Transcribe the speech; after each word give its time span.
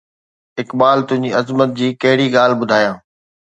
اقبال، 0.61 1.03
تنهنجي 1.11 1.31
عظمت 1.39 1.77
جي 1.81 1.93
ڪهڙي 2.01 2.27
ڳالهه 2.39 2.59
ٻڌايان؟ 2.61 2.95